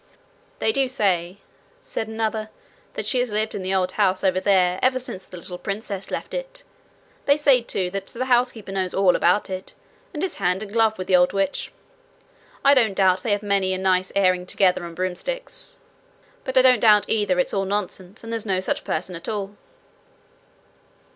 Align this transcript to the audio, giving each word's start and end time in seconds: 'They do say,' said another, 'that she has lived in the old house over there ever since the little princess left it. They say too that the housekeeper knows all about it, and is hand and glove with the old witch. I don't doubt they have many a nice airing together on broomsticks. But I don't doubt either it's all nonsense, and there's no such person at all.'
'They 0.57 0.71
do 0.71 0.87
say,' 0.87 1.37
said 1.79 2.07
another, 2.07 2.49
'that 2.95 3.05
she 3.05 3.19
has 3.19 3.29
lived 3.29 3.53
in 3.53 3.61
the 3.61 3.71
old 3.71 3.91
house 3.91 4.23
over 4.23 4.39
there 4.39 4.79
ever 4.81 4.97
since 4.97 5.23
the 5.25 5.37
little 5.37 5.59
princess 5.59 6.09
left 6.09 6.33
it. 6.33 6.63
They 7.27 7.37
say 7.37 7.61
too 7.61 7.91
that 7.91 8.07
the 8.07 8.25
housekeeper 8.25 8.71
knows 8.71 8.95
all 8.95 9.15
about 9.15 9.47
it, 9.47 9.75
and 10.11 10.23
is 10.23 10.37
hand 10.37 10.63
and 10.63 10.73
glove 10.73 10.97
with 10.97 11.05
the 11.05 11.15
old 11.15 11.33
witch. 11.33 11.71
I 12.65 12.73
don't 12.73 12.95
doubt 12.95 13.21
they 13.21 13.33
have 13.33 13.43
many 13.43 13.73
a 13.73 13.77
nice 13.77 14.11
airing 14.15 14.47
together 14.47 14.85
on 14.85 14.95
broomsticks. 14.95 15.77
But 16.45 16.57
I 16.57 16.63
don't 16.63 16.79
doubt 16.79 17.07
either 17.07 17.37
it's 17.37 17.53
all 17.53 17.65
nonsense, 17.65 18.23
and 18.23 18.33
there's 18.33 18.43
no 18.43 18.59
such 18.59 18.83
person 18.83 19.15
at 19.15 19.29
all.' 19.29 19.55